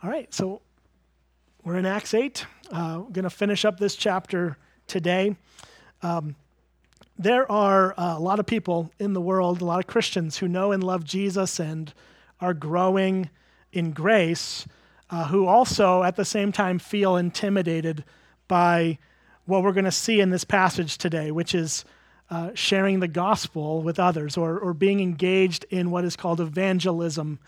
[0.00, 0.62] All right, so
[1.64, 2.46] we're in Acts 8.
[2.70, 4.56] Uh, we're going to finish up this chapter
[4.86, 5.34] today.
[6.02, 6.36] Um,
[7.18, 10.46] there are uh, a lot of people in the world, a lot of Christians who
[10.46, 11.92] know and love Jesus and
[12.40, 13.28] are growing
[13.72, 14.68] in grace,
[15.10, 18.04] uh, who also at the same time feel intimidated
[18.46, 18.98] by
[19.46, 21.84] what we're going to see in this passage today, which is
[22.30, 27.40] uh, sharing the gospel with others or, or being engaged in what is called evangelism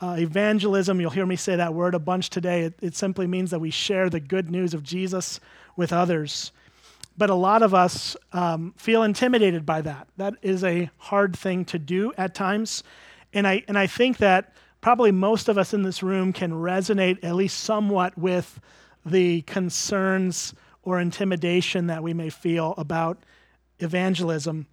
[0.00, 2.62] uh, evangelism, you'll hear me say that word a bunch today.
[2.62, 5.40] It, it simply means that we share the good news of Jesus
[5.76, 6.52] with others.
[7.16, 10.08] But a lot of us um, feel intimidated by that.
[10.18, 12.82] That is a hard thing to do at times.
[13.32, 17.24] And I, and I think that probably most of us in this room can resonate
[17.24, 18.60] at least somewhat with
[19.04, 20.52] the concerns
[20.82, 23.18] or intimidation that we may feel about
[23.80, 24.66] evangelism.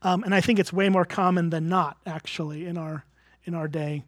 [0.00, 3.04] Um, and I think it's way more common than not, actually, in our,
[3.44, 4.04] in our day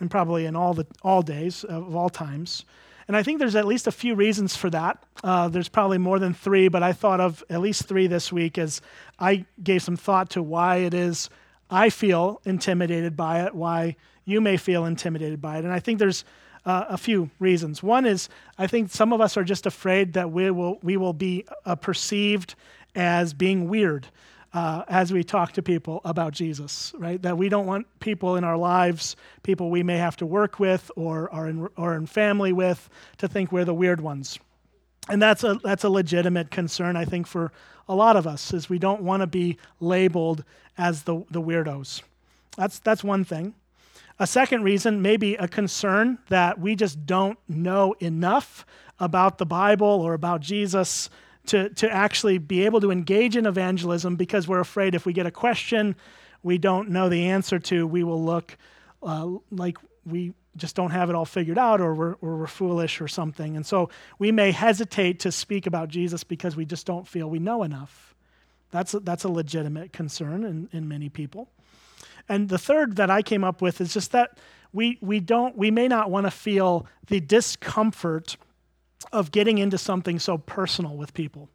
[0.00, 2.64] and probably in all the all days of all times.
[3.08, 5.02] And I think there's at least a few reasons for that.
[5.22, 8.58] Uh, there's probably more than three, but I thought of at least three this week
[8.58, 8.80] as
[9.18, 11.30] I gave some thought to why it is
[11.70, 15.64] I feel intimidated by it, why you may feel intimidated by it.
[15.64, 16.24] And I think there's
[16.64, 17.82] uh, a few reasons.
[17.82, 21.12] One is I think some of us are just afraid that we will, we will
[21.12, 22.56] be uh, perceived
[22.96, 24.08] as being weird
[24.52, 27.20] uh, as we talk to people about Jesus, right?
[27.22, 30.90] That we don't want people in our lives, people we may have to work with
[30.96, 32.88] or are in, or in family with,
[33.18, 34.38] to think we're the weird ones.
[35.08, 37.52] And that's a, that's a legitimate concern, I think, for
[37.88, 40.42] a lot of us, is we don't want to be labeled
[40.76, 42.02] as the, the weirdos.
[42.56, 43.54] That's, that's one thing.
[44.18, 48.64] A second reason, maybe a concern that we just don't know enough
[48.98, 51.10] about the Bible or about Jesus
[51.48, 55.26] to, to actually be able to engage in evangelism because we're afraid if we get
[55.26, 55.96] a question
[56.46, 58.56] we don't know the answer to, we will look
[59.02, 63.00] uh, like we just don't have it all figured out or we're, or we're foolish
[63.00, 63.56] or something.
[63.56, 67.40] And so we may hesitate to speak about Jesus because we just don't feel we
[67.40, 68.14] know enough.
[68.70, 71.50] That's a, that's a legitimate concern in, in many people.
[72.28, 74.38] And the third that I came up with is just that
[74.72, 78.36] we, we, don't, we may not want to feel the discomfort
[79.12, 81.48] of getting into something so personal with people.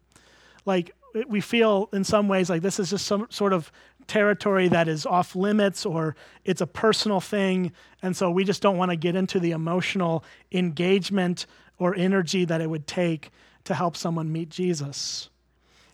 [0.64, 0.94] Like,
[1.28, 3.70] we feel in some ways like this is just some sort of
[4.06, 7.72] territory that is off limits or it's a personal thing.
[8.02, 11.46] And so we just don't want to get into the emotional engagement
[11.78, 13.30] or energy that it would take
[13.64, 15.28] to help someone meet Jesus.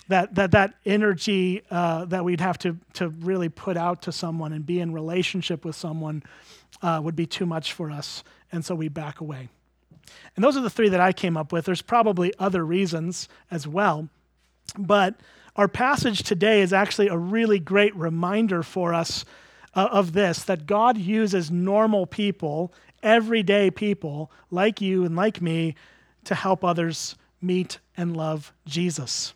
[0.09, 4.55] That, that, that energy uh, that we'd have to, to really put out to someone
[4.55, 6.23] and be in relationship with someone
[6.81, 8.25] uh, would be too much for us.
[8.51, 9.49] And so we back away.
[10.37, 11.65] And those are the three that I came up with.
[11.65, 14.09] There's probably other reasons as well.
[14.77, 15.15] But
[15.57, 19.25] our passage today is actually a really great reminder for us
[19.75, 25.75] uh, of this that God uses normal people, everyday people like you and like me,
[26.25, 29.35] to help others meet and love Jesus.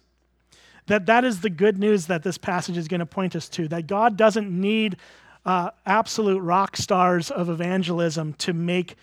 [0.87, 3.69] That that is the good news that this passage is going to point us to.
[3.69, 4.97] That God doesn't need
[5.45, 8.97] uh, absolute rock stars of evangelism to make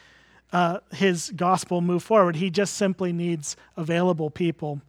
[0.52, 2.36] uh, his gospel move forward.
[2.36, 4.82] He just simply needs available people.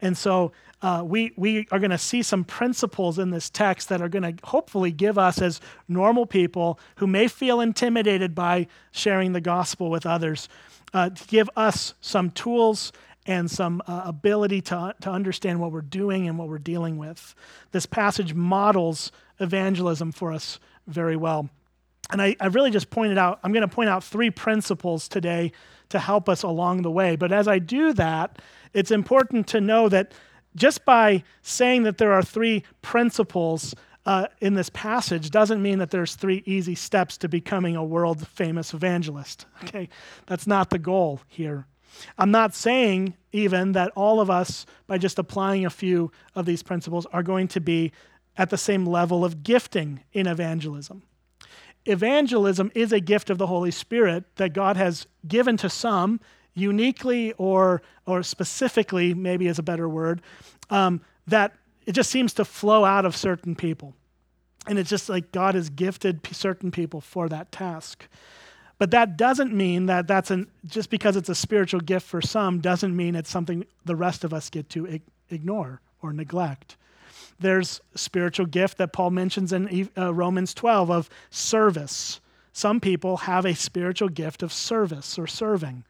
[0.00, 0.52] And so
[0.82, 4.36] uh, we, we are going to see some principles in this text that are going
[4.36, 9.90] to hopefully give us, as normal people who may feel intimidated by sharing the gospel
[9.90, 10.48] with others,
[10.92, 12.92] uh, to give us some tools
[13.26, 17.34] and some uh, ability to, to understand what we're doing and what we're dealing with.
[17.72, 21.48] This passage models evangelism for us very well.
[22.10, 25.52] And I, I really just pointed out, I'm going to point out three principles today
[25.88, 27.16] to help us along the way.
[27.16, 28.40] But as I do that,
[28.72, 30.12] it's important to know that
[30.54, 33.74] just by saying that there are three principles
[34.04, 38.26] uh, in this passage doesn't mean that there's three easy steps to becoming a world
[38.26, 39.46] famous evangelist.
[39.64, 39.88] Okay,
[40.26, 41.66] that's not the goal here.
[42.18, 46.62] I'm not saying even that all of us, by just applying a few of these
[46.62, 47.90] principles, are going to be
[48.36, 51.02] at the same level of gifting in evangelism
[51.86, 56.20] evangelism is a gift of the Holy Spirit that God has given to some
[56.54, 60.22] uniquely or, or specifically, maybe is a better word,
[60.70, 61.52] um, that
[61.86, 63.94] it just seems to flow out of certain people.
[64.66, 68.08] And it's just like God has gifted certain people for that task.
[68.78, 72.60] But that doesn't mean that that's an, just because it's a spiritual gift for some,
[72.60, 75.00] doesn't mean it's something the rest of us get to
[75.30, 76.76] ignore or neglect.
[77.38, 82.20] There's spiritual gift that Paul mentions in uh, Romans 12 of service.
[82.52, 85.84] Some people have a spiritual gift of service or serving,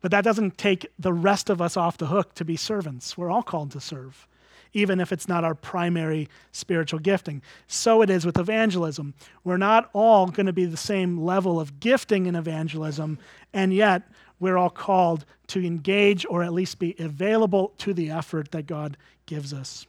[0.00, 3.18] but that doesn't take the rest of us off the hook to be servants.
[3.18, 4.26] We're all called to serve.
[4.72, 7.40] even if it's not our primary spiritual gifting.
[7.66, 9.14] So it is with evangelism.
[9.42, 13.18] We're not all going to be the same level of gifting in evangelism,
[13.54, 14.02] and yet
[14.38, 18.98] we're all called to engage or at least be available to the effort that God
[19.24, 19.86] gives us.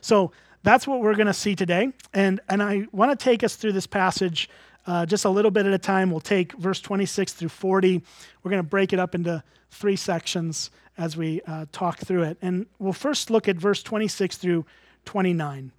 [0.00, 0.32] So
[0.62, 1.92] that's what we're going to see today.
[2.12, 4.48] And, and I want to take us through this passage
[4.86, 6.10] uh, just a little bit at a time.
[6.10, 8.02] We'll take verse 26 through 40.
[8.42, 12.38] We're going to break it up into three sections as we uh, talk through it.
[12.42, 14.66] And we'll first look at verse 26 through
[15.04, 15.72] 29.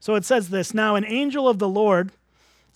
[0.00, 2.12] So it says this Now, an angel of the Lord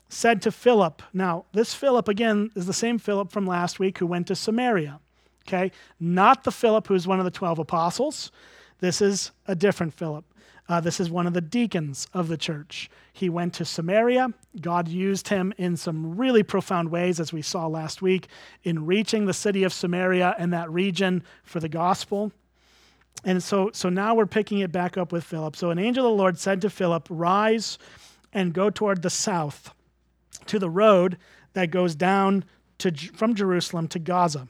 [0.08, 4.06] said to Philip, Now, this Philip, again, is the same Philip from last week who
[4.06, 5.00] went to Samaria.
[5.46, 5.72] Okay?
[5.98, 8.30] Not the Philip who's one of the 12 apostles.
[8.84, 10.26] This is a different Philip.
[10.68, 12.90] Uh, this is one of the deacons of the church.
[13.14, 14.28] He went to Samaria.
[14.60, 18.28] God used him in some really profound ways, as we saw last week,
[18.62, 22.30] in reaching the city of Samaria and that region for the gospel.
[23.24, 25.56] And so, so now we're picking it back up with Philip.
[25.56, 27.78] So an angel of the Lord said to Philip, Rise
[28.34, 29.72] and go toward the south
[30.44, 31.16] to the road
[31.54, 32.44] that goes down
[32.80, 34.46] to, from Jerusalem to Gaza.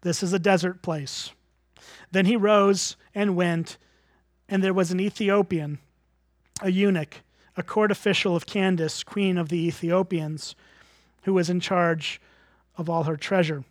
[0.00, 1.32] This is a desert place.
[2.12, 3.78] Then he rose and went
[4.50, 5.78] and there was an Ethiopian,
[6.60, 7.22] a eunuch,
[7.56, 10.56] a court official of Candace, queen of the Ethiopians,
[11.22, 12.20] who was in charge
[12.76, 13.64] of all her treasure.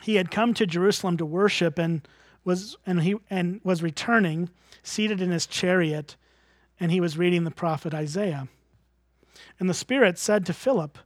[0.00, 2.06] He had come to Jerusalem to worship and
[2.44, 4.48] was and he and was returning,
[4.82, 6.16] seated in his chariot,
[6.78, 8.48] and he was reading the prophet Isaiah.
[9.58, 10.98] And the Spirit said to Philip,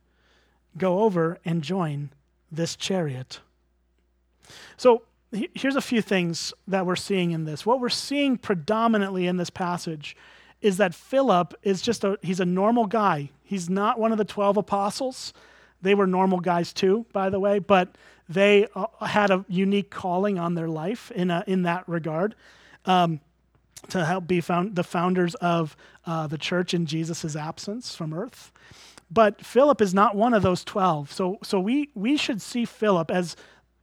[0.79, 2.11] Go over and join
[2.53, 3.41] this chariot.
[4.77, 5.03] So
[5.55, 7.67] here's a few things that we're seeing in this.
[7.67, 10.17] What we're seeing predominantly in this passage
[10.61, 13.31] is that Philip is just a he's a normal guy.
[13.43, 15.33] He's not one of the 12 apostles.
[15.83, 17.97] They were normal guys too, by the way, but
[18.29, 22.35] they uh, had a unique calling on their life in a, in that regard.
[22.87, 23.21] Um,
[23.91, 25.77] to help be found the founders of
[26.07, 28.51] uh, the church in Jesus' absence from earth.
[29.11, 31.13] But Philip is not one of those 12.
[31.13, 33.37] So, so we, we should see Philip as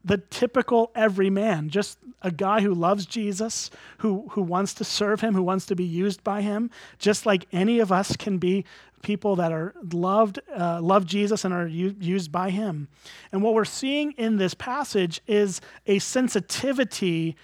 [0.03, 3.69] the typical everyman, just a guy who loves Jesus,
[3.99, 6.69] who, who wants to serve him, who wants to be used by him,
[6.99, 8.65] just like any of us can be
[9.01, 12.87] people that are loved, uh, love Jesus and are u- used by him.
[13.31, 17.35] And what we're seeing in this passage is a sensitivity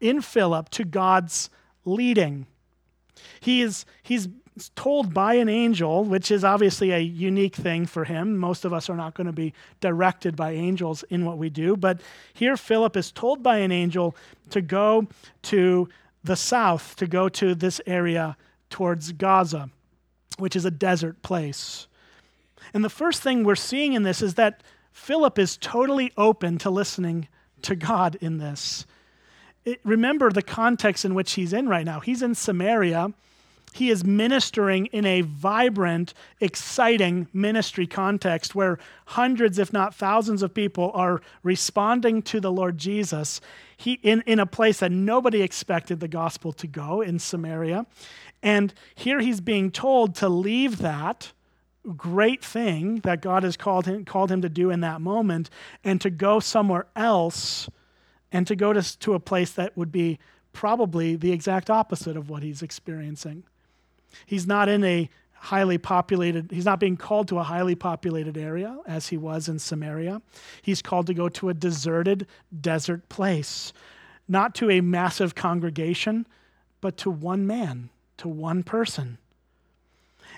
[0.00, 1.50] in Philip to God's
[1.84, 2.46] leading.
[3.40, 4.28] He is, he's
[4.74, 8.38] told by an angel, which is obviously a unique thing for him.
[8.38, 11.76] Most of us are not going to be directed by angels in what we do.
[11.76, 12.00] But
[12.32, 14.16] here, Philip is told by an angel
[14.50, 15.08] to go
[15.42, 15.88] to
[16.24, 18.36] the south, to go to this area
[18.70, 19.70] towards Gaza,
[20.38, 21.86] which is a desert place.
[22.74, 24.62] And the first thing we're seeing in this is that
[24.92, 27.28] Philip is totally open to listening
[27.62, 28.86] to God in this.
[29.64, 32.00] It, remember the context in which he's in right now.
[32.00, 33.12] He's in Samaria
[33.76, 40.54] he is ministering in a vibrant, exciting ministry context where hundreds, if not thousands, of
[40.54, 43.40] people are responding to the Lord Jesus
[43.76, 47.86] he, in, in a place that nobody expected the gospel to go in Samaria.
[48.42, 51.32] And here he's being told to leave that
[51.96, 55.50] great thing that God has called him, called him to do in that moment
[55.84, 57.68] and to go somewhere else
[58.32, 60.18] and to go to, to a place that would be
[60.52, 63.44] probably the exact opposite of what he's experiencing.
[64.24, 68.78] He's not in a highly populated, he's not being called to a highly populated area
[68.86, 70.20] as he was in Samaria.
[70.62, 72.26] He's called to go to a deserted
[72.60, 73.72] desert place,
[74.26, 76.26] not to a massive congregation,
[76.80, 79.18] but to one man, to one person.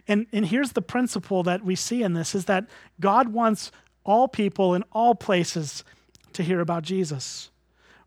[0.07, 2.67] And, and here's the principle that we see in this is that
[3.01, 3.73] God wants
[4.05, 5.85] all people in all places
[6.35, 7.51] to hear about Jesus,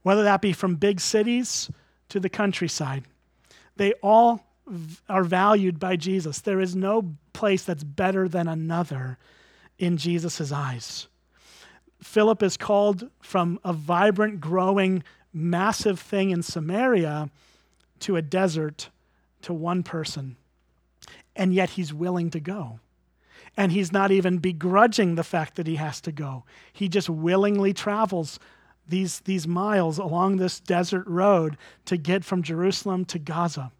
[0.04, 1.70] whether that be from big cities
[2.10, 3.04] to the countryside.
[3.76, 4.46] They all
[5.10, 6.40] are valued by Jesus.
[6.40, 9.18] There is no place that's better than another
[9.78, 11.08] in Jesus' eyes.
[12.02, 15.04] Philip is called from a vibrant, growing,
[15.34, 17.30] massive thing in Samaria
[18.00, 18.90] to a desert
[19.44, 20.36] to one person.
[21.36, 22.80] And yet he's willing to go.
[23.58, 26.44] And he's not even begrudging the fact that he has to go.
[26.72, 28.40] He just willingly travels
[28.88, 33.72] these, these miles along this desert road to get from Jerusalem to Gaza.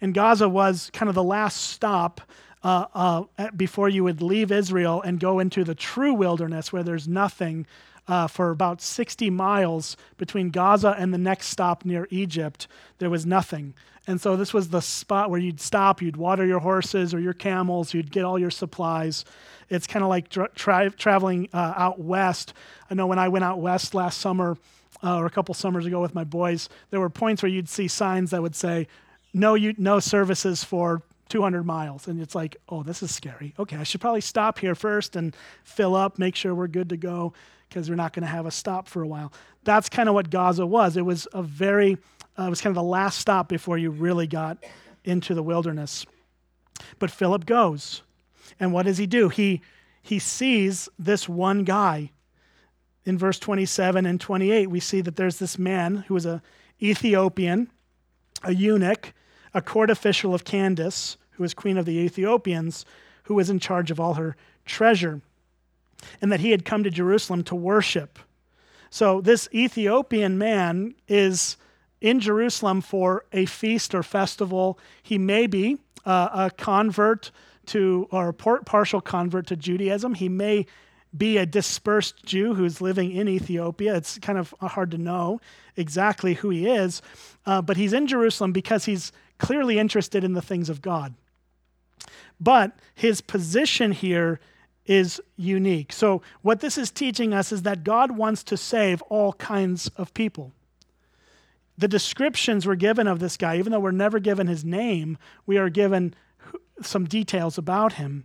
[0.00, 2.20] And Gaza was kind of the last stop
[2.62, 7.08] uh, uh, before you would leave Israel and go into the true wilderness where there's
[7.08, 7.66] nothing
[8.06, 12.66] uh, for about 60 miles between Gaza and the next stop near Egypt.
[12.98, 13.74] There was nothing.
[14.06, 17.34] And so this was the spot where you'd stop, you'd water your horses or your
[17.34, 19.24] camels, you'd get all your supplies.
[19.68, 22.52] It's kind of like tra- tra- traveling uh, out west.
[22.90, 24.56] I know when I went out west last summer,
[25.02, 27.88] uh, or a couple summers ago with my boys, there were points where you'd see
[27.88, 28.88] signs that would say,
[29.32, 32.08] no, you, no services for 200 miles.
[32.08, 33.54] And it's like, oh, this is scary.
[33.58, 35.34] Okay, I should probably stop here first and
[35.64, 37.32] fill up, make sure we're good to go
[37.68, 39.32] because we're not going to have a stop for a while.
[39.64, 40.96] That's kind of what Gaza was.
[40.96, 41.96] It was a very,
[42.38, 44.58] uh, it was kind of the last stop before you really got
[45.04, 46.04] into the wilderness.
[46.98, 48.02] But Philip goes.
[48.58, 49.28] And what does he do?
[49.28, 49.62] He,
[50.02, 52.10] he sees this one guy.
[53.06, 56.42] In verse 27 and 28, we see that there's this man who is a
[56.82, 57.70] Ethiopian,
[58.42, 59.14] a eunuch,
[59.54, 62.84] a court official of Candace, who was queen of the Ethiopians,
[63.24, 65.20] who was in charge of all her treasure,
[66.20, 68.18] and that he had come to Jerusalem to worship.
[68.90, 71.56] So this Ethiopian man is
[72.00, 74.78] in Jerusalem for a feast or festival.
[75.02, 77.30] He may be uh, a convert
[77.66, 80.14] to, or a partial convert to Judaism.
[80.14, 80.66] He may
[81.16, 83.96] be a dispersed Jew who's living in Ethiopia.
[83.96, 85.40] It's kind of hard to know
[85.76, 87.02] exactly who he is,
[87.46, 91.14] uh, but he's in Jerusalem because he's clearly interested in the things of God.
[92.38, 94.38] But his position here
[94.86, 95.92] is unique.
[95.92, 100.14] So, what this is teaching us is that God wants to save all kinds of
[100.14, 100.52] people.
[101.76, 105.58] The descriptions we're given of this guy, even though we're never given his name, we
[105.58, 106.14] are given
[106.82, 108.24] some details about him.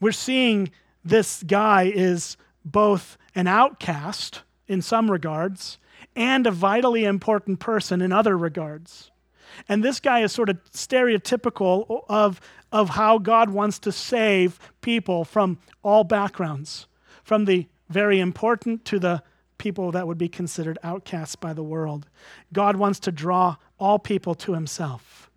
[0.00, 0.70] We're seeing
[1.04, 5.78] this guy is both an outcast in some regards
[6.16, 9.10] and a vitally important person in other regards.
[9.68, 12.40] And this guy is sort of stereotypical of,
[12.72, 16.86] of how God wants to save people from all backgrounds,
[17.22, 19.22] from the very important to the
[19.58, 22.06] people that would be considered outcasts by the world.
[22.52, 25.30] God wants to draw all people to himself.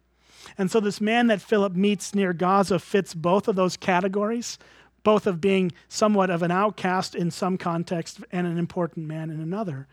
[0.57, 4.57] And so, this man that Philip meets near Gaza fits both of those categories,
[5.03, 9.39] both of being somewhat of an outcast in some context and an important man in
[9.39, 9.87] another.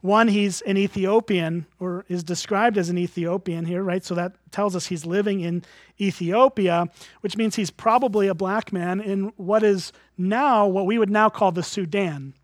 [0.00, 4.04] One, he's an Ethiopian, or is described as an Ethiopian here, right?
[4.04, 5.64] So that tells us he's living in
[6.00, 6.86] Ethiopia,
[7.20, 11.28] which means he's probably a black man in what is now what we would now
[11.28, 12.34] call the Sudan.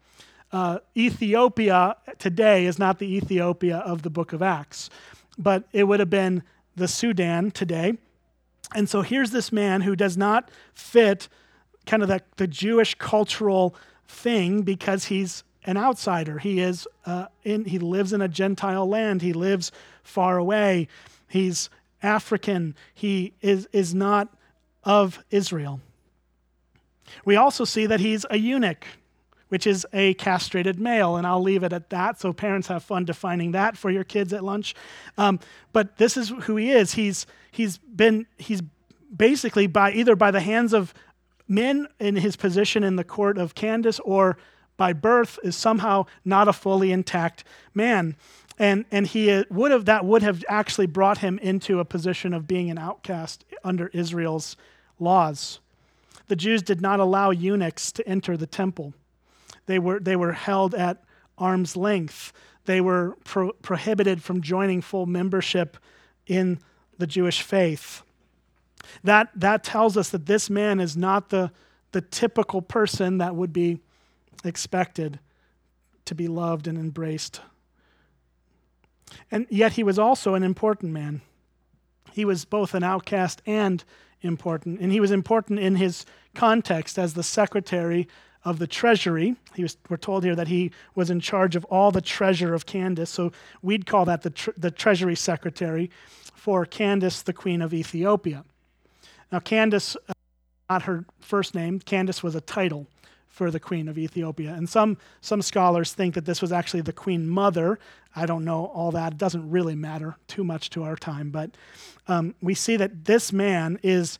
[0.50, 4.90] Uh, Ethiopia today is not the Ethiopia of the book of Acts,
[5.38, 6.42] but it would have been
[6.76, 7.94] the Sudan today.
[8.75, 11.28] And so here's this man who does not fit
[11.87, 16.38] kind of the, the Jewish cultural thing because he's an outsider.
[16.38, 19.23] He is uh, in, he lives in a Gentile land.
[19.23, 20.88] He lives far away.
[21.28, 21.71] He's
[22.02, 22.75] African.
[22.94, 24.28] He is, is not
[24.85, 25.80] of Israel.
[27.25, 28.87] We also see that he's a eunuch,
[29.49, 32.21] which is a castrated male, and I'll leave it at that.
[32.21, 34.75] So parents have fun defining that for your kids at lunch.
[35.16, 35.40] Um,
[35.73, 36.94] but this is who he is.
[36.94, 38.62] He's he's been he's
[39.14, 40.92] basically by either by the hands of
[41.47, 44.37] men in his position in the court of Candace or
[44.76, 48.16] by birth is somehow not a fully intact man.
[48.59, 52.33] And, and he uh, would have, that would have actually brought him into a position
[52.33, 54.57] of being an outcast under Israel's
[54.99, 55.61] laws.
[56.28, 58.95] The Jews did not allow eunuchs to enter the temple.
[59.66, 61.02] They were, they were held at
[61.37, 62.33] arm's length.
[62.64, 65.76] They were pro- prohibited from joining full membership
[66.26, 66.61] in
[66.99, 68.02] the Jewish faith.
[69.02, 71.50] That, that tells us that this man is not the,
[71.93, 73.81] the typical person that would be
[74.44, 75.18] expected
[76.04, 77.40] to be loved and embraced.
[79.30, 81.20] And yet he was also an important man.
[82.12, 83.84] He was both an outcast and
[84.22, 84.80] important.
[84.80, 88.08] And he was important in his context as the secretary
[88.44, 89.36] of the treasury.
[89.54, 92.66] He was, we're told here that he was in charge of all the treasure of
[92.66, 93.10] Candace.
[93.10, 95.90] So we'd call that the, tre- the treasury secretary
[96.34, 98.44] for Candace, the queen of Ethiopia.
[99.32, 100.12] Now, Candace, uh,
[100.68, 102.86] not her first name, Candace was a title
[103.34, 104.54] for the queen of Ethiopia.
[104.54, 107.80] And some, some scholars think that this was actually the queen mother.
[108.14, 109.14] I don't know all that.
[109.14, 111.30] It doesn't really matter too much to our time.
[111.30, 111.50] But
[112.06, 114.18] um, we see that this man is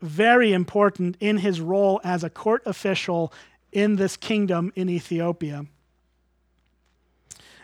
[0.00, 3.34] very important in his role as a court official
[3.70, 5.66] in this kingdom in Ethiopia.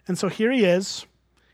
[0.07, 1.07] And so here he is.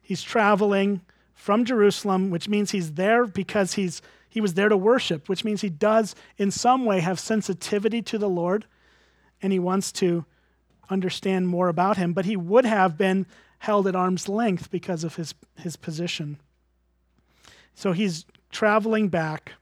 [0.02, 1.02] He's traveling
[1.34, 5.62] from Jerusalem, which means he's there because he's he was there to worship, which means
[5.62, 8.66] he does in some way have sensitivity to the Lord
[9.46, 10.24] and he wants to
[10.90, 13.24] understand more about him, but he would have been
[13.60, 16.40] held at arm's length because of his, his position.
[17.72, 19.52] So he's traveling back,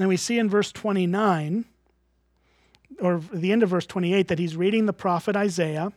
[0.00, 1.64] and we see in verse 29,
[3.00, 5.92] or the end of verse 28, that he's reading the prophet Isaiah.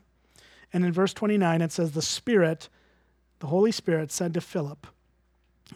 [0.72, 2.70] And in verse 29, it says, The Spirit,
[3.40, 4.86] the Holy Spirit, said to Philip,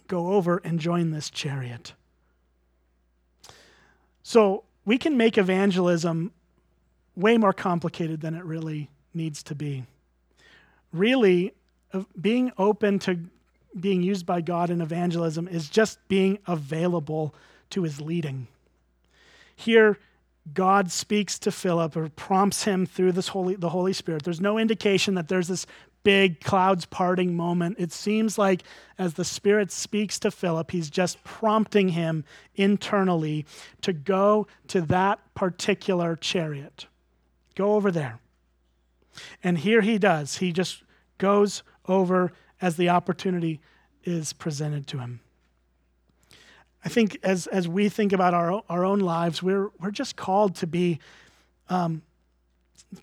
[0.08, 1.94] Go over and join this chariot.
[4.22, 6.32] So we can make evangelism
[7.16, 9.86] way more complicated than it really needs to be.
[10.94, 11.54] really,
[11.92, 13.20] uh, being open to
[13.80, 17.34] being used by God in evangelism is just being available
[17.72, 18.48] to his leading.
[19.56, 19.98] Here,
[20.54, 24.24] God speaks to Philip or prompts him through this Holy, the Holy Spirit.
[24.24, 25.66] There's no indication that there's this
[26.04, 27.78] big clouds parting moment.
[27.80, 28.64] It seems like
[29.00, 33.46] as the Spirit speaks to Philip, he's just prompting him internally
[33.82, 36.88] to go to that particular chariot.
[37.56, 38.20] Go over there.
[39.44, 40.38] And here he does.
[40.38, 40.84] He just
[41.18, 42.32] goes over
[42.62, 43.60] as the opportunity
[44.04, 45.20] is presented to him.
[46.86, 50.56] I think as, as we think about our, our own lives, we're, we're just called
[50.56, 51.00] to be
[51.70, 52.02] um,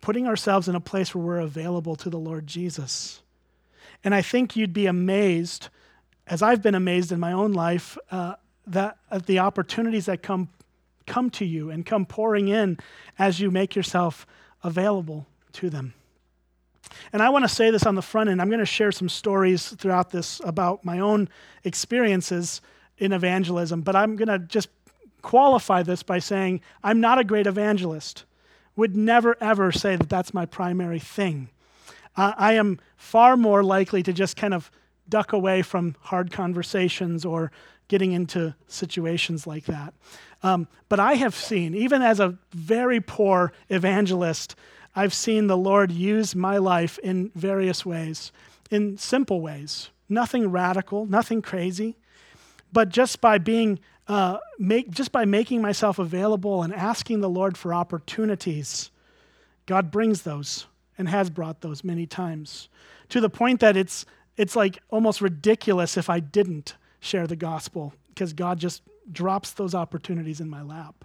[0.00, 3.22] putting ourselves in a place where we're available to the Lord Jesus.
[4.04, 5.68] And I think you'd be amazed,
[6.26, 8.34] as I've been amazed in my own life, uh,
[8.66, 10.48] that at the opportunities that come
[11.06, 12.78] come to you and come pouring in
[13.18, 14.26] as you make yourself
[14.62, 15.94] available to them.
[17.12, 18.40] And I want to say this on the front end.
[18.40, 21.28] I'm going to share some stories throughout this about my own
[21.64, 22.60] experiences
[22.98, 24.68] in evangelism, but I'm going to just
[25.22, 28.24] qualify this by saying I'm not a great evangelist.
[28.76, 31.50] Would never, ever say that that's my primary thing.
[32.16, 34.70] Uh, I am far more likely to just kind of
[35.08, 37.50] duck away from hard conversations or
[37.90, 39.92] getting into situations like that.
[40.44, 44.54] Um, but I have seen, even as a very poor evangelist,
[44.94, 48.30] I've seen the Lord use my life in various ways,
[48.70, 51.96] in simple ways, nothing radical, nothing crazy,
[52.72, 57.58] but just by being uh, make, just by making myself available and asking the Lord
[57.58, 58.90] for opportunities,
[59.66, 60.66] God brings those
[60.96, 62.68] and has brought those many times
[63.08, 64.06] to the point that it's,
[64.36, 69.74] it's like almost ridiculous if I didn't share the gospel because God just drops those
[69.74, 71.04] opportunities in my lap.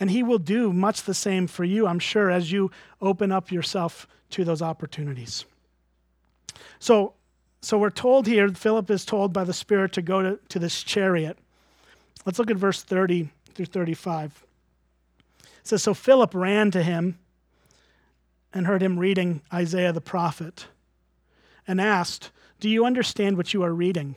[0.00, 3.52] And He will do much the same for you, I'm sure, as you open up
[3.52, 5.44] yourself to those opportunities.
[6.78, 7.14] So,
[7.62, 10.82] so we're told here, Philip is told by the Spirit to go to, to this
[10.82, 11.38] chariot.
[12.24, 14.44] Let's look at verse 30 through 35.
[15.42, 17.18] It says, So Philip ran to him
[18.52, 20.66] and heard him reading Isaiah the prophet
[21.66, 22.30] and asked,
[22.60, 24.16] Do you understand what you are reading?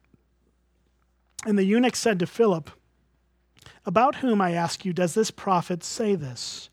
[1.45, 2.69] And the eunuch said to Philip,
[3.85, 6.69] About whom, I ask you, does this prophet say this?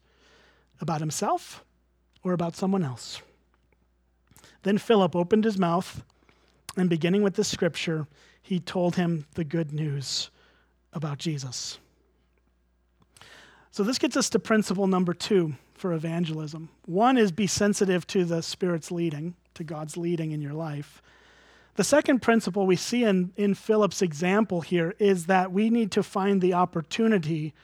[0.80, 1.64] About himself
[2.22, 3.22] or about someone else?
[4.62, 6.02] Then Philip opened his mouth,
[6.76, 8.06] and beginning with the scripture,
[8.42, 10.30] he told him the good news
[10.92, 11.78] about Jesus.
[13.70, 16.68] So, this gets us to principle number two for evangelism.
[16.86, 21.02] One is be sensitive to the Spirit's leading, to God's leading in your life.
[21.78, 26.02] The second principle we see in, in Philip's example here is that we need to
[26.02, 27.54] find the opportunity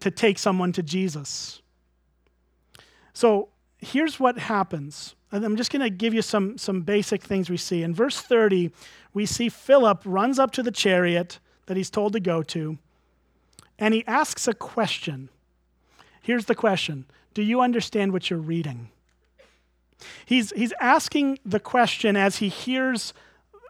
[0.00, 1.62] to take someone to Jesus.
[3.14, 7.56] So, here's what happens I'm just going to give you some, some basic things we
[7.56, 7.82] see.
[7.82, 8.72] In verse 30,
[9.14, 12.76] we see Philip runs up to the chariot that he's told to go to,
[13.78, 15.30] and he asks a question.
[16.20, 18.90] Here's the question Do you understand what you're reading?
[20.26, 23.14] He's, he's asking the question as he hears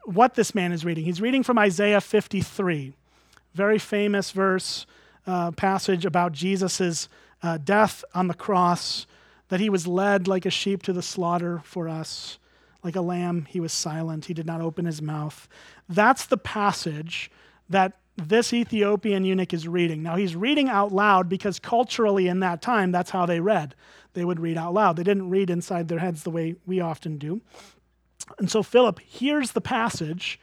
[0.07, 1.05] what this man is reading.
[1.05, 2.95] He's reading from Isaiah 53,
[3.55, 4.87] very famous verse,
[5.27, 7.09] uh, passage about Jesus'
[7.43, 9.07] uh, death on the cross
[9.49, 12.39] that he was led like a sheep to the slaughter for us.
[12.83, 14.27] Like a lamb, he was silent.
[14.27, 15.49] He did not open his mouth.
[15.89, 17.31] That's the passage
[17.69, 20.03] that this Ethiopian eunuch is reading.
[20.03, 23.75] Now, he's reading out loud because culturally in that time, that's how they read.
[24.15, 24.97] They would read out loud.
[24.97, 27.43] They didn't read inside their heads the way we often do.
[28.39, 30.41] And so Philip hears the passage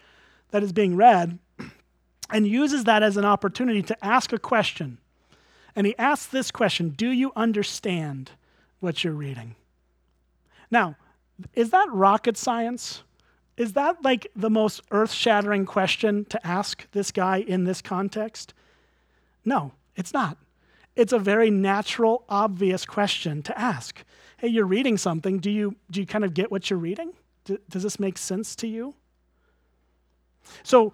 [0.52, 1.40] that is being read
[2.30, 4.98] and uses that as an opportunity to ask a question.
[5.76, 8.32] And he asks this question Do you understand?
[8.84, 9.56] what you're reading.
[10.70, 10.98] Now,
[11.54, 13.02] is that rocket science?
[13.56, 18.54] Is that like the most earth shattering question to ask this guy in this context?
[19.46, 20.38] No, it's not.
[20.98, 24.04] It's a very natural, obvious question to ask.
[24.38, 25.40] Hey, you're reading something.
[25.40, 27.14] Do you, do you kind of get what you're reading?
[27.46, 28.96] Does this make sense to you?
[30.64, 30.94] So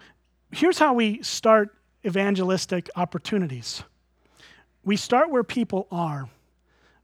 [0.50, 3.82] here's how we start evangelistic opportunities
[4.82, 6.28] we start where people are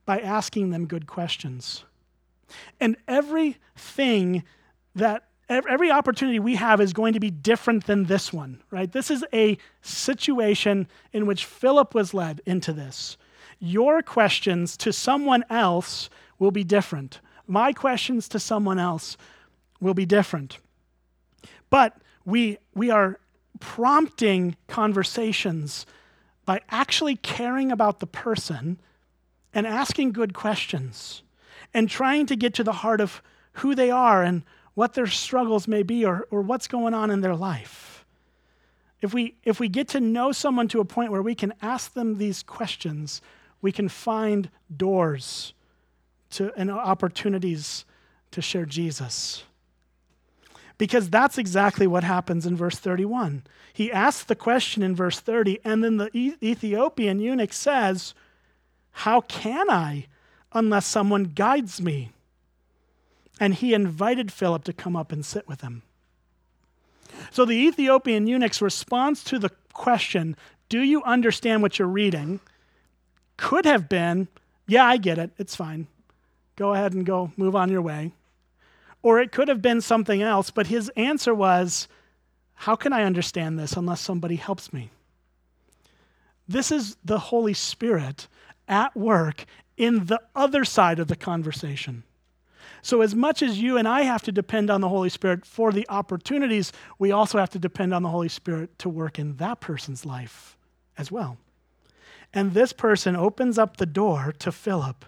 [0.07, 1.85] by asking them good questions.
[2.81, 4.45] And everything
[4.95, 8.91] that every opportunity we have is going to be different than this one, right?
[8.91, 13.17] This is a situation in which Philip was led into this.
[13.59, 17.21] Your questions to someone else will be different.
[17.47, 19.17] My questions to someone else
[19.81, 20.59] will be different.
[21.71, 23.19] But we, we are
[23.61, 25.87] prompting conversations
[26.45, 28.79] by actually caring about the person
[29.53, 31.23] and asking good questions
[31.75, 33.23] and trying to get to the heart of
[33.55, 34.43] who they are and
[34.75, 38.05] what their struggles may be or, or what's going on in their life.
[39.01, 41.95] If we, if we get to know someone to a point where we can ask
[41.95, 43.21] them these questions,
[43.63, 45.55] we can find doors
[46.31, 47.85] to, and opportunities
[48.31, 49.45] to share Jesus.
[50.79, 53.45] Because that's exactly what happens in verse 31.
[53.73, 56.11] He asks the question in verse 30, and then the
[56.43, 58.15] Ethiopian eunuch says,
[58.91, 60.07] How can I
[60.53, 62.13] unless someone guides me?
[63.41, 65.83] and he invited Philip to come up and sit with him.
[67.31, 70.37] So the Ethiopian eunuch's response to the question,
[70.69, 72.41] Do you understand what you're reading?
[73.37, 74.29] could have been,
[74.67, 75.31] Yeah, I get it.
[75.39, 75.87] It's fine.
[76.57, 78.13] Go ahead and go move on your way.
[79.07, 81.87] Or it could have been something else, but his answer was,
[82.55, 84.91] How can I understand this unless somebody helps me?
[86.49, 88.27] This is the Holy Spirit
[88.67, 89.45] at work
[89.77, 92.03] in the other side of the conversation.
[92.83, 95.71] So, as much as you and I have to depend on the Holy Spirit for
[95.71, 99.61] the opportunities, we also have to depend on the Holy Spirit to work in that
[99.61, 100.57] person's life
[100.99, 101.39] as well.
[102.35, 105.05] And this person opens up the door to Philip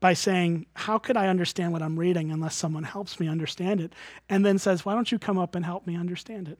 [0.00, 3.92] by saying, How could I understand what I'm reading unless someone helps me understand it?
[4.28, 6.58] And then says, Why don't you come up and help me understand it?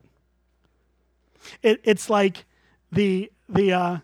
[1.62, 2.44] it it's like
[2.92, 3.98] the, the, uh,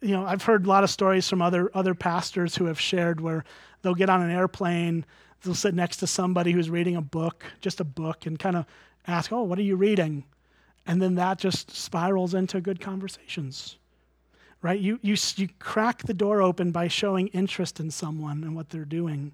[0.00, 3.20] you know, I've heard a lot of stories from other, other pastors who have shared
[3.20, 3.44] where
[3.82, 5.04] they'll get on an airplane
[5.42, 8.66] They'll sit next to somebody who's reading a book, just a book, and kind of
[9.06, 10.24] ask, Oh, what are you reading?
[10.86, 13.78] And then that just spirals into good conversations.
[14.66, 14.80] Right?
[14.80, 18.84] You, you, you crack the door open by showing interest in someone and what they're
[18.84, 19.30] doing.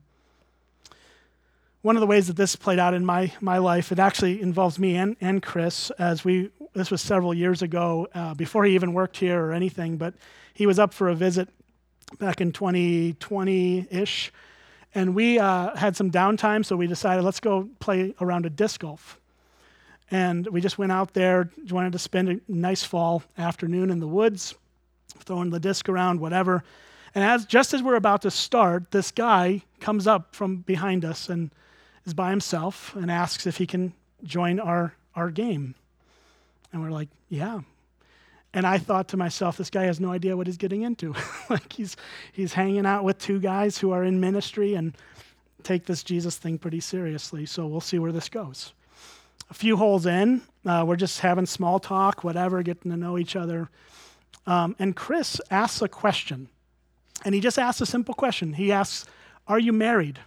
[1.81, 4.79] One of the ways that this played out in my, my life, it actually involves
[4.79, 8.92] me and, and Chris, as we, this was several years ago, uh, before he even
[8.92, 10.12] worked here or anything, but
[10.53, 11.49] he was up for a visit
[12.18, 14.31] back in 2020 ish
[14.95, 18.81] and we uh, had some downtime, so we decided let's go play around a disc
[18.81, 19.18] golf.
[20.11, 24.07] And we just went out there, wanted to spend a nice fall afternoon in the
[24.07, 24.57] woods,
[25.18, 26.62] throwing the disc around, whatever.
[27.14, 31.29] And as just as we're about to start, this guy comes up from behind us
[31.29, 31.51] and
[32.05, 33.92] is by himself and asks if he can
[34.25, 35.75] join our, our game.
[36.72, 37.61] And we're like, yeah,
[38.55, 41.14] and I thought to myself, this guy has no idea what he's getting into.
[41.51, 41.96] like he's
[42.33, 44.94] he's hanging out with two guys who are in ministry and
[45.62, 47.46] take this Jesus thing pretty seriously.
[47.46, 48.72] So we'll see where this goes.
[49.51, 53.37] A few holes in, uh, we're just having small talk, whatever, getting to know each
[53.37, 53.68] other.
[54.46, 56.48] Um, and Chris asks a question,
[57.24, 58.55] and he just asks a simple question.
[58.55, 59.07] He asks,
[59.46, 60.18] "Are you married?"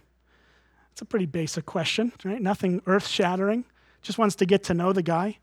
[0.92, 2.40] It's a pretty basic question, right?
[2.40, 3.66] Nothing earth-shattering.
[4.00, 5.38] Just wants to get to know the guy.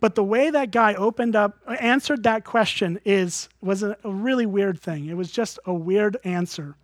[0.00, 4.46] But the way that guy opened up, answered that question is was a, a really
[4.46, 5.06] weird thing.
[5.06, 6.76] It was just a weird answer.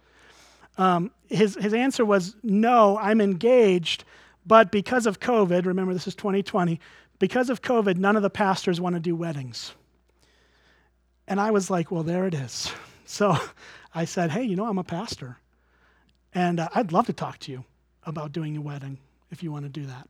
[0.76, 4.04] Um, his his answer was no, I'm engaged,
[4.44, 6.80] but because of COVID, remember this is 2020,
[7.18, 9.74] because of COVID, none of the pastors want to do weddings.
[11.26, 12.70] And I was like, well, there it is.
[13.06, 13.36] So
[13.94, 15.36] I said, hey, you know, I'm a pastor,
[16.32, 17.62] and uh, I'd love to talk to you
[18.06, 18.96] about doing a wedding
[19.30, 20.08] if you want to do that.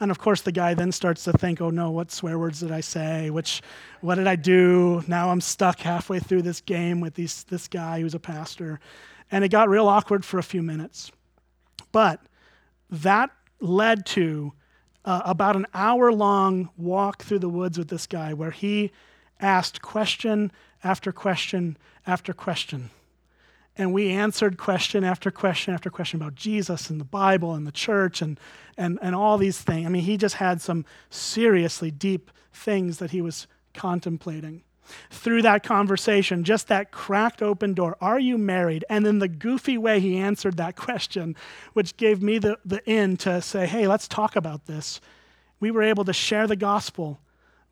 [0.00, 2.72] And of course, the guy then starts to think, oh no, what swear words did
[2.72, 3.28] I say?
[3.30, 3.62] Which,
[4.00, 5.04] what did I do?
[5.06, 8.80] Now I'm stuck halfway through this game with these, this guy who's a pastor.
[9.30, 11.12] And it got real awkward for a few minutes.
[11.92, 12.20] But
[12.88, 14.52] that led to
[15.04, 18.90] uh, about an hour long walk through the woods with this guy where he
[19.40, 21.76] asked question after question
[22.06, 22.90] after question
[23.80, 27.72] and we answered question after question after question about Jesus and the Bible and the
[27.72, 28.38] church and,
[28.76, 29.86] and, and all these things.
[29.86, 34.64] I mean, he just had some seriously deep things that he was contemplating.
[35.10, 38.84] Through that conversation, just that cracked open door, are you married?
[38.90, 41.34] And then the goofy way he answered that question,
[41.72, 45.00] which gave me the, the in to say, hey, let's talk about this.
[45.58, 47.18] We were able to share the gospel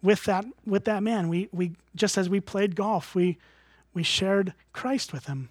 [0.02, 1.28] with that, with that man.
[1.28, 3.38] We, we, just as we played golf, we,
[3.94, 5.48] we shared Christ with him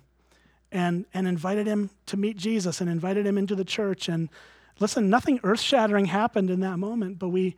[0.72, 4.08] and, and invited him to meet Jesus and invited him into the church.
[4.08, 4.30] And
[4.80, 7.56] listen, nothing earth shattering happened in that moment, but we,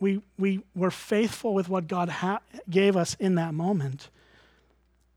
[0.00, 4.10] we, we were faithful with what God ha- gave us in that moment.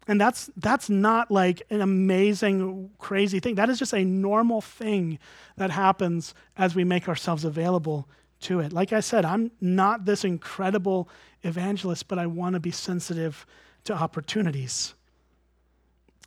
[0.08, 3.56] And that's, that's not like an amazing, crazy thing.
[3.56, 5.20] That is just a normal thing
[5.58, 8.10] that happens as we make ourselves available
[8.42, 8.74] to it.
[8.74, 11.10] Like I said, I'm not this incredible
[11.44, 13.46] evangelist, but I want to be sensitive
[13.86, 14.94] to opportunities.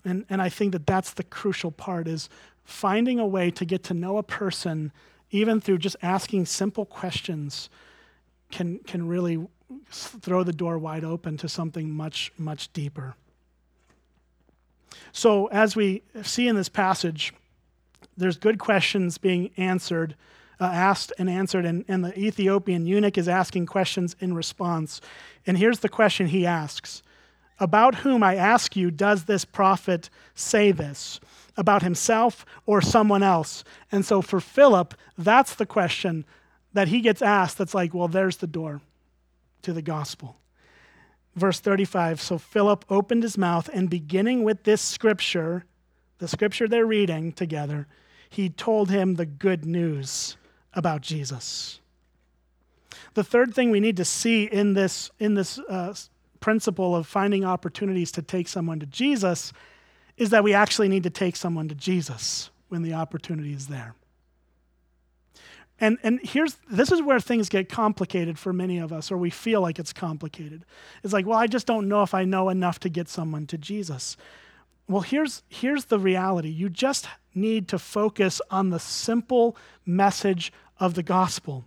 [0.05, 2.29] And, and I think that that's the crucial part is
[2.65, 4.93] finding a way to get to know a person,
[5.31, 7.69] even through just asking simple questions,
[8.51, 9.47] can, can really
[9.91, 13.15] throw the door wide open to something much, much deeper.
[15.13, 17.33] So, as we see in this passage,
[18.17, 20.15] there's good questions being answered,
[20.61, 25.01] uh, asked and answered, and, and the Ethiopian eunuch is asking questions in response.
[25.47, 27.03] And here's the question he asks
[27.59, 31.21] About whom, I ask you, does this prophet say this?
[31.57, 33.63] About himself or someone else?
[33.93, 36.25] And so for Philip, that's the question
[36.73, 38.81] that he gets asked that's like, well, there's the door
[39.63, 40.37] to the gospel.
[41.35, 45.65] Verse 35 So Philip opened his mouth, and beginning with this scripture,
[46.19, 47.87] the scripture they're reading together,
[48.29, 50.37] he told him the good news
[50.75, 51.81] about Jesus.
[53.15, 55.95] The third thing we need to see in this, in this uh,
[56.41, 59.53] principle of finding opportunities to take someone to Jesus
[60.17, 63.95] is that we actually need to take someone to Jesus when the opportunity is there.
[65.81, 69.31] And, and here's this is where things get complicated for many of us, or we
[69.31, 70.65] feel like it's complicated.
[71.03, 73.59] It's like, well, I just don't know if I know enough to get someone to
[73.59, 74.17] Jesus.
[74.89, 80.95] Well, here's, here's the reality you just need to focus on the simple message of
[80.95, 81.65] the gospel.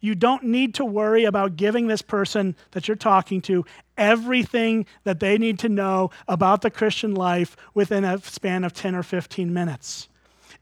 [0.00, 3.64] You don't need to worry about giving this person that you're talking to
[3.96, 8.94] everything that they need to know about the Christian life within a span of 10
[8.94, 10.08] or 15 minutes.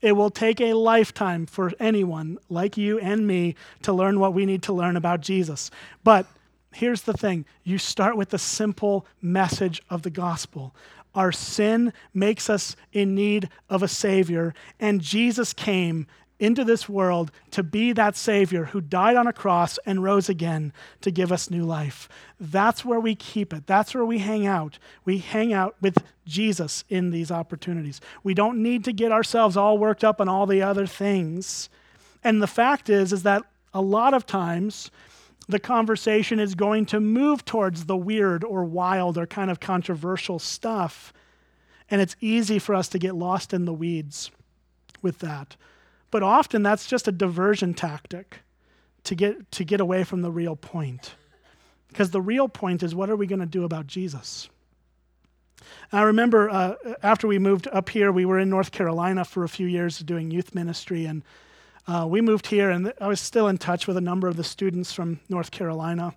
[0.01, 4.47] It will take a lifetime for anyone like you and me to learn what we
[4.47, 5.71] need to learn about Jesus.
[6.05, 6.27] But
[6.73, 10.75] here's the thing you start with the simple message of the gospel.
[11.15, 16.07] Our sin makes us in need of a Savior, and Jesus came
[16.42, 20.72] into this world to be that Savior who died on a cross and rose again
[21.00, 22.09] to give us new life.
[22.40, 23.68] That's where we keep it.
[23.68, 24.81] That's where we hang out.
[25.05, 28.00] We hang out with Jesus in these opportunities.
[28.24, 31.70] We don't need to get ourselves all worked up on all the other things.
[32.24, 34.90] And the fact is, is that a lot of times,
[35.48, 40.40] the conversation is going to move towards the weird or wild or kind of controversial
[40.40, 41.12] stuff.
[41.88, 44.33] And it's easy for us to get lost in the weeds
[45.02, 45.55] with that.
[46.12, 48.40] But often that's just a diversion tactic
[49.05, 51.14] to get, to get away from the real point.
[51.88, 54.48] Because the real point is what are we going to do about Jesus?
[55.90, 59.48] I remember uh, after we moved up here, we were in North Carolina for a
[59.48, 61.07] few years doing youth ministry.
[61.07, 61.22] And
[61.88, 64.44] uh, we moved here, and I was still in touch with a number of the
[64.44, 66.14] students from North Carolina.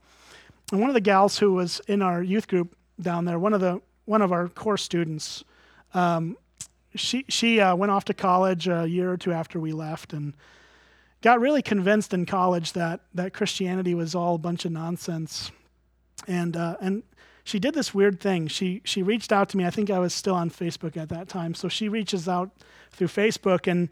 [0.74, 3.62] And one of the gals who was in our youth group down there, one of,
[3.62, 5.46] the, one of our core students,
[5.94, 6.38] um,
[6.96, 10.34] she she uh, went off to college a year or two after we left and
[11.22, 15.52] got really convinced in college that that Christianity was all a bunch of nonsense.
[16.28, 17.04] And uh, and
[17.44, 18.48] she did this weird thing.
[18.48, 19.66] She she reached out to me.
[19.66, 21.54] I think I was still on Facebook at that time.
[21.54, 22.52] So she reaches out
[22.92, 23.90] through Facebook and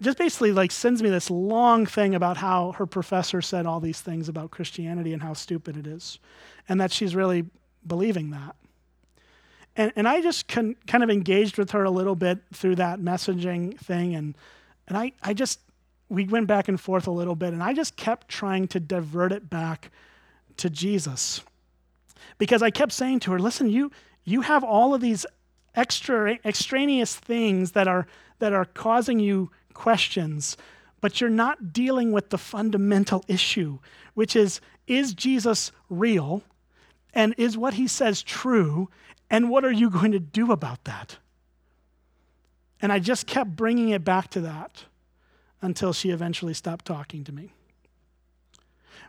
[0.00, 4.00] just basically like sends me this long thing about how her professor said all these
[4.00, 6.18] things about Christianity and how stupid it is,
[6.68, 7.46] and that she's really
[7.86, 8.54] believing that.
[9.76, 13.00] And, and I just con, kind of engaged with her a little bit through that
[13.00, 14.14] messaging thing.
[14.14, 14.34] And,
[14.88, 15.60] and I, I just,
[16.08, 17.52] we went back and forth a little bit.
[17.52, 19.90] And I just kept trying to divert it back
[20.58, 21.42] to Jesus.
[22.38, 23.90] Because I kept saying to her, listen, you,
[24.24, 25.24] you have all of these
[25.74, 28.06] extra, extraneous things that are,
[28.40, 30.56] that are causing you questions,
[31.00, 33.78] but you're not dealing with the fundamental issue,
[34.14, 36.42] which is is Jesus real?
[37.14, 38.88] And is what he says true?
[39.32, 41.16] And what are you going to do about that?
[42.82, 44.84] And I just kept bringing it back to that
[45.62, 47.54] until she eventually stopped talking to me.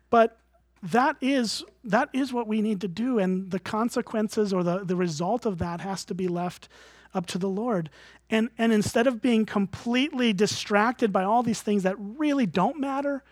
[0.10, 0.40] But
[0.82, 4.96] that is, that is what we need to do, and the consequences or the, the
[4.96, 6.70] result of that has to be left
[7.14, 7.90] up to the Lord.
[8.30, 13.24] And, and instead of being completely distracted by all these things that really don't matter,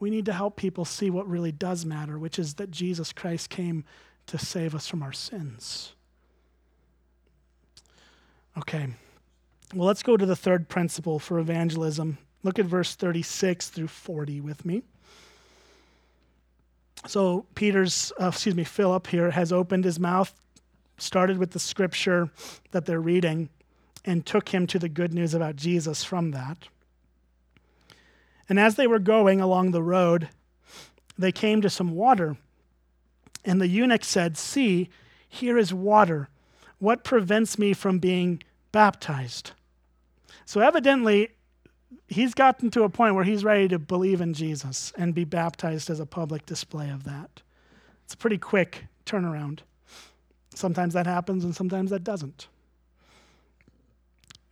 [0.00, 3.50] we need to help people see what really does matter, which is that Jesus Christ
[3.50, 3.84] came
[4.26, 5.94] to save us from our sins.
[8.58, 8.86] Okay.
[9.74, 12.18] Well, let's go to the third principle for evangelism.
[12.42, 14.82] Look at verse 36 through 40 with me.
[17.06, 20.32] So, Peter's, uh, excuse me, Philip here has opened his mouth,
[20.96, 22.30] started with the scripture
[22.70, 23.48] that they're reading,
[24.04, 26.68] and took him to the good news about Jesus from that.
[28.48, 30.28] And as they were going along the road,
[31.18, 32.36] they came to some water.
[33.44, 34.88] And the eunuch said, See,
[35.28, 36.28] here is water
[36.78, 39.52] What prevents me from being baptized?
[40.44, 41.30] So, evidently,
[42.08, 45.90] he's gotten to a point where he's ready to believe in Jesus and be baptized
[45.90, 47.42] as a public display of that.
[48.04, 49.60] It's a pretty quick turnaround.
[50.54, 52.48] Sometimes that happens and sometimes that doesn't.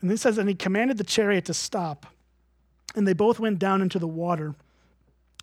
[0.01, 2.07] And he says, and he commanded the chariot to stop.
[2.95, 4.55] And they both went down into the water,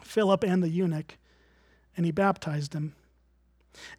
[0.04, 1.16] Philip and the eunuch,
[1.96, 2.94] and he baptized him.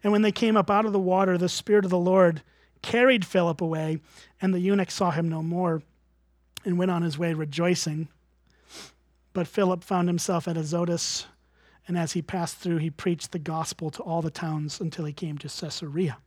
[0.03, 2.43] And when they came up out of the water, the Spirit of the Lord
[2.81, 3.99] carried Philip away,
[4.41, 5.81] and the eunuch saw him no more
[6.65, 8.07] and went on his way rejoicing.
[9.33, 11.25] But Philip found himself at Azotus,
[11.87, 15.13] and as he passed through, he preached the gospel to all the towns until he
[15.13, 16.17] came to Caesarea.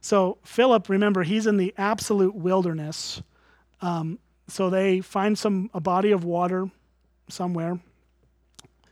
[0.00, 3.22] So, Philip, remember, he's in the absolute wilderness.
[3.80, 4.18] Um,
[4.48, 6.70] so they find some a body of water
[7.28, 7.80] somewhere.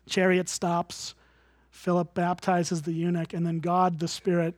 [0.09, 1.14] Chariot stops.
[1.70, 4.54] Philip baptizes the eunuch, and then God, the Spirit,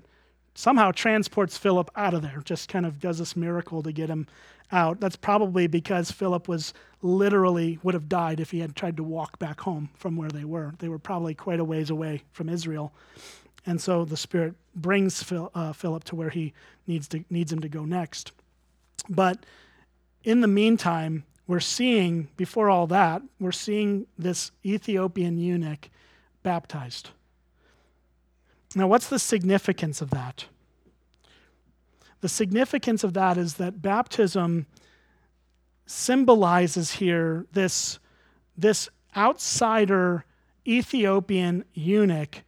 [0.56, 2.40] somehow transports Philip out of there.
[2.44, 4.26] Just kind of does this miracle to get him
[4.72, 4.98] out.
[4.98, 9.38] That's probably because Philip was literally would have died if he had tried to walk
[9.38, 10.74] back home from where they were.
[10.78, 12.92] They were probably quite a ways away from Israel.
[13.66, 16.54] And so the Spirit brings Phil, uh, Philip to where he
[16.86, 18.32] needs, to, needs him to go next.
[19.08, 19.44] But
[20.24, 25.90] in the meantime, we're seeing, before all that, we're seeing this Ethiopian eunuch
[26.42, 27.10] baptized.
[28.76, 30.44] Now, what's the significance of that?
[32.20, 34.66] The significance of that is that baptism
[35.86, 37.98] symbolizes here this,
[38.54, 40.26] this outsider
[40.68, 42.42] Ethiopian eunuch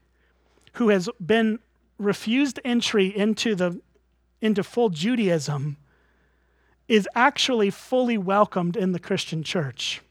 [0.75, 1.61] who has been
[1.97, 3.81] refused entry into, the,
[4.43, 5.79] into full Judaism
[6.89, 10.03] is actually fully welcomed in the Christian church.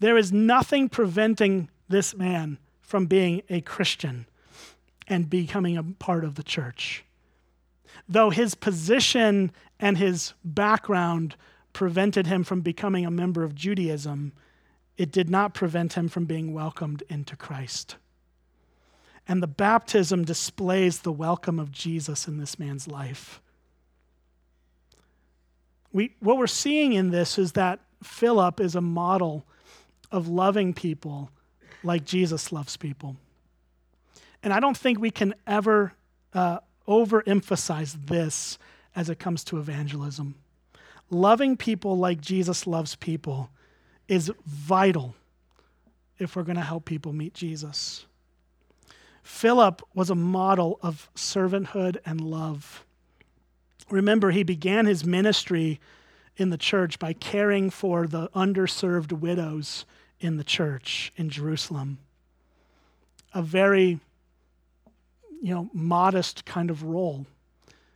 [0.00, 4.26] There is nothing preventing this man from being a Christian
[5.08, 7.04] and becoming a part of the church.
[8.08, 11.36] Though his position and his background
[11.72, 14.32] prevented him from becoming a member of Judaism,
[14.96, 17.96] it did not prevent him from being welcomed into Christ.
[19.28, 23.40] And the baptism displays the welcome of Jesus in this man's life.
[25.92, 29.44] We, what we're seeing in this is that Philip is a model
[30.12, 31.30] of loving people
[31.82, 33.16] like Jesus loves people.
[34.46, 35.92] And I don't think we can ever
[36.32, 38.60] uh, overemphasize this
[38.94, 40.36] as it comes to evangelism.
[41.10, 43.50] Loving people like Jesus loves people
[44.06, 45.16] is vital
[46.20, 48.06] if we're going to help people meet Jesus.
[49.24, 52.84] Philip was a model of servanthood and love.
[53.90, 55.80] Remember, he began his ministry
[56.36, 59.84] in the church by caring for the underserved widows
[60.20, 61.98] in the church in Jerusalem.
[63.34, 63.98] A very,
[65.42, 67.26] you know, modest kind of role.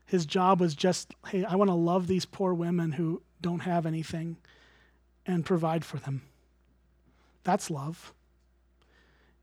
[0.06, 3.86] His job was just, hey, I want to love these poor women who don't have
[3.86, 4.36] anything
[5.26, 6.22] and provide for them.
[7.44, 8.12] That's love.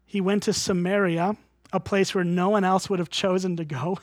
[0.06, 1.38] He went to Samaria
[1.74, 4.00] a place where no one else would have chosen to go,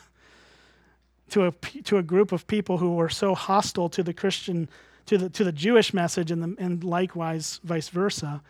[1.29, 1.51] to a,
[1.83, 4.69] to a group of people who were so hostile to the Christian,
[5.07, 8.41] to the, to the Jewish message, and, the, and likewise vice versa.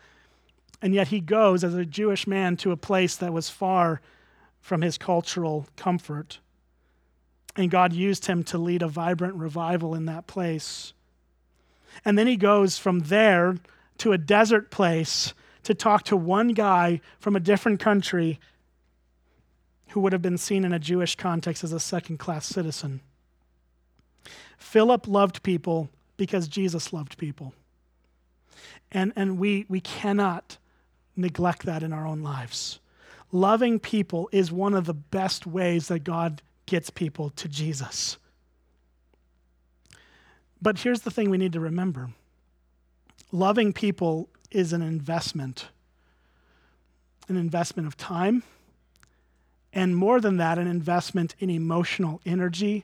[0.82, 4.02] And yet he goes as a Jewish man to a place that was far
[4.66, 6.40] from his cultural comfort.
[7.54, 10.92] And God used him to lead a vibrant revival in that place.
[12.04, 13.58] And then he goes from there
[13.98, 18.40] to a desert place to talk to one guy from a different country
[19.90, 23.02] who would have been seen in a Jewish context as a second class citizen.
[24.58, 27.54] Philip loved people because Jesus loved people.
[28.90, 30.58] And, and we, we cannot
[31.14, 32.80] neglect that in our own lives.
[33.32, 38.18] Loving people is one of the best ways that God gets people to Jesus.
[40.62, 42.10] But here's the thing we need to remember
[43.32, 45.68] loving people is an investment,
[47.28, 48.42] an investment of time
[49.76, 52.82] and more than that, an investment in emotional energy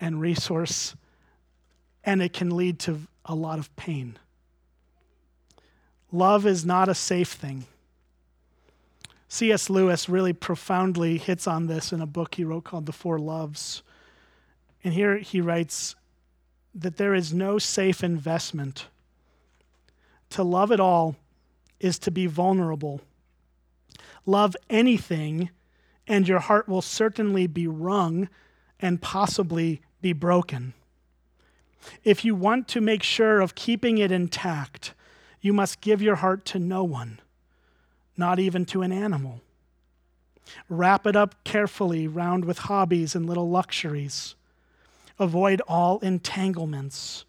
[0.00, 0.96] and resource,
[2.02, 4.18] and it can lead to a lot of pain.
[6.10, 7.64] Love is not a safe thing.
[9.28, 9.68] C.S.
[9.68, 13.82] Lewis really profoundly hits on this in a book he wrote called The Four Loves.
[14.84, 15.96] And here he writes
[16.74, 18.86] that there is no safe investment.
[20.30, 21.16] To love at all
[21.80, 23.00] is to be vulnerable.
[24.24, 25.50] Love anything
[26.06, 28.28] and your heart will certainly be wrung
[28.80, 30.74] and possibly be broken.
[32.04, 34.94] If you want to make sure of keeping it intact,
[35.40, 37.20] you must give your heart to no one,
[38.16, 39.40] not even to an animal.
[40.68, 44.34] Wrap it up carefully round with hobbies and little luxuries.
[45.18, 47.24] Avoid all entanglements.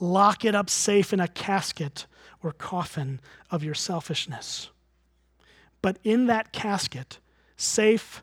[0.00, 2.06] Lock it up safe in a casket
[2.42, 4.70] or coffin of your selfishness.
[5.80, 7.18] But in that casket,
[7.56, 8.22] safe,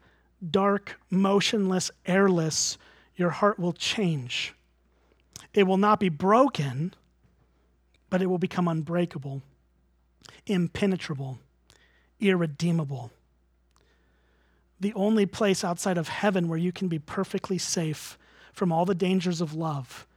[0.50, 2.78] dark, motionless, airless,
[3.16, 4.54] your heart will change.
[5.54, 6.94] It will not be broken,
[8.10, 9.42] but it will become unbreakable,
[10.48, 11.40] impenetrable,
[12.22, 13.12] irredeemable
[14.82, 18.18] the only place outside of heaven where you can be perfectly safe
[18.52, 20.08] from all the dangers of love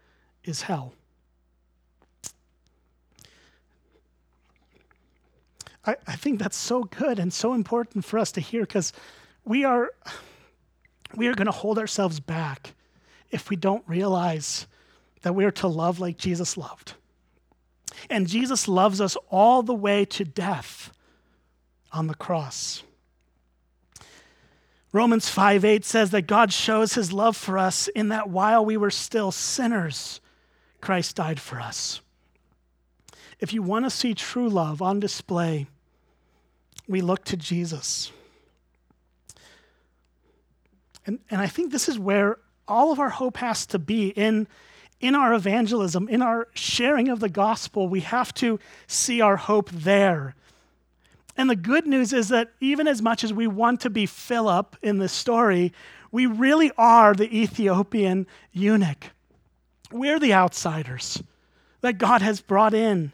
[0.42, 0.94] is hell.
[5.86, 8.94] I, I think that's so good and so important for us to hear because
[9.44, 9.92] we are
[11.14, 12.72] we are going to hold ourselves back
[13.30, 14.66] if we don't realize
[15.22, 16.94] that we are to love like Jesus loved.
[18.08, 20.90] And Jesus loves us all the way to death
[21.94, 22.82] on the cross.
[24.92, 28.76] Romans 5 8 says that God shows his love for us in that while we
[28.76, 30.20] were still sinners,
[30.80, 32.00] Christ died for us.
[33.40, 35.66] If you want to see true love on display,
[36.86, 38.12] we look to Jesus.
[41.06, 44.46] And, and I think this is where all of our hope has to be in,
[45.00, 47.88] in our evangelism, in our sharing of the gospel.
[47.88, 50.34] We have to see our hope there
[51.36, 54.76] and the good news is that even as much as we want to be Philip
[54.82, 55.72] in this story,
[56.12, 59.10] we really are the Ethiopian eunuch.
[59.90, 61.22] We're the outsiders
[61.80, 63.12] that God has brought in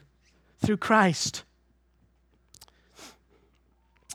[0.59, 1.43] through Christ.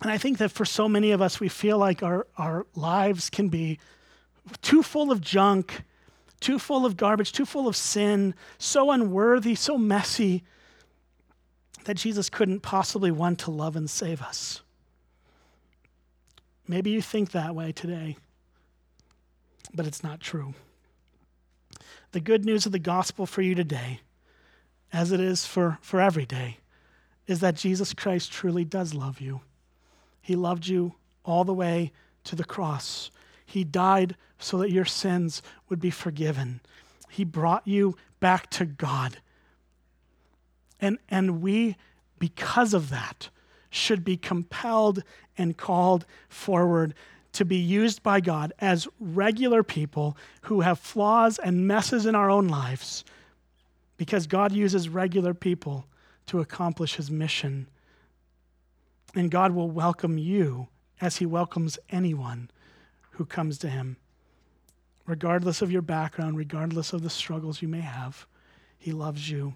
[0.03, 3.29] And I think that for so many of us, we feel like our, our lives
[3.29, 3.81] can be
[4.63, 5.83] too full of junk,
[6.39, 10.45] too full of garbage, too full of sin, so unworthy, so messy
[11.87, 14.61] that Jesus couldn't possibly want to love and save us.
[16.67, 18.17] Maybe you think that way today,
[19.73, 20.55] but it's not true.
[22.11, 24.01] The good news of the gospel for you today,
[24.93, 26.59] as it is for, for every day,
[27.29, 29.43] is that Jesus Christ truly does love you.
[30.21, 31.93] He loved you all the way
[32.25, 33.13] to the cross.
[33.45, 36.61] He died so that your sins would be forgiven.
[37.11, 39.19] He brought you back to God.
[40.81, 41.77] And, and we,
[42.19, 43.29] because of that,
[43.71, 45.03] should be compelled
[45.37, 46.95] and called forward
[47.33, 52.31] to be used by God as regular people who have flaws and messes in our
[52.31, 53.05] own lives,
[53.99, 55.87] because God uses regular people
[56.27, 57.67] to accomplish his mission.
[59.15, 60.69] And God will welcome you
[61.01, 62.51] as he welcomes anyone
[63.11, 63.97] who comes to him.
[65.07, 68.27] Regardless of your background, regardless of the struggles you may have,
[68.79, 69.55] he loves you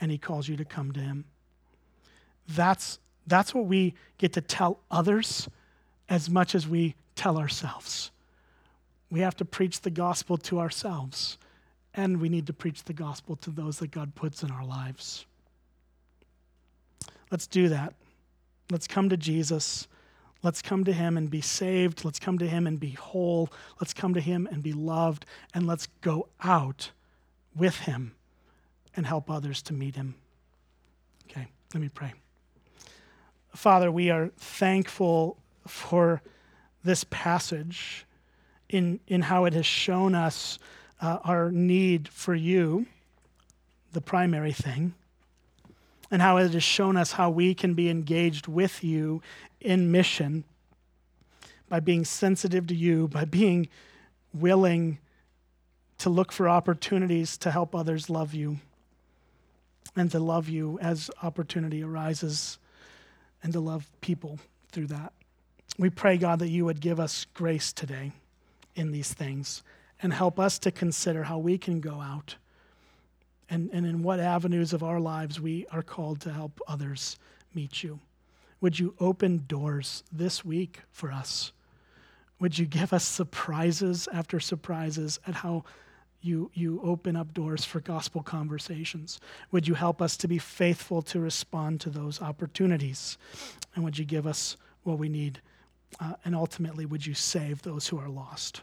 [0.00, 1.24] and he calls you to come to him.
[2.48, 5.48] That's, that's what we get to tell others
[6.08, 8.10] as much as we tell ourselves.
[9.10, 11.38] We have to preach the gospel to ourselves,
[11.94, 15.26] and we need to preach the gospel to those that God puts in our lives.
[17.30, 17.94] Let's do that.
[18.70, 19.86] Let's come to Jesus.
[20.42, 22.04] Let's come to him and be saved.
[22.04, 23.50] Let's come to him and be whole.
[23.80, 25.26] Let's come to him and be loved.
[25.54, 26.90] And let's go out
[27.54, 28.14] with him
[28.96, 30.14] and help others to meet him.
[31.30, 32.12] Okay, let me pray.
[33.54, 35.36] Father, we are thankful
[35.66, 36.22] for
[36.84, 38.06] this passage
[38.68, 40.58] in, in how it has shown us
[41.00, 42.86] uh, our need for you,
[43.92, 44.94] the primary thing,
[46.10, 49.22] and how it has shown us how we can be engaged with you
[49.60, 50.44] in mission
[51.68, 53.68] by being sensitive to you, by being
[54.32, 54.98] willing
[55.98, 58.58] to look for opportunities to help others love you
[60.00, 62.58] and to love you as opportunity arises
[63.42, 64.38] and to love people
[64.72, 65.12] through that.
[65.78, 68.12] We pray, God, that you would give us grace today
[68.74, 69.62] in these things
[70.02, 72.36] and help us to consider how we can go out
[73.50, 77.18] and, and in what avenues of our lives we are called to help others
[77.54, 78.00] meet you.
[78.62, 81.52] Would you open doors this week for us?
[82.38, 85.64] Would you give us surprises after surprises at how
[86.22, 89.20] you, you open up doors for gospel conversations.
[89.52, 93.16] Would you help us to be faithful to respond to those opportunities?
[93.74, 95.40] And would you give us what we need?
[95.98, 98.62] Uh, and ultimately, would you save those who are lost?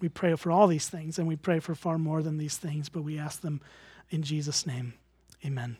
[0.00, 2.88] We pray for all these things, and we pray for far more than these things,
[2.88, 3.60] but we ask them
[4.10, 4.94] in Jesus' name.
[5.44, 5.76] Amen.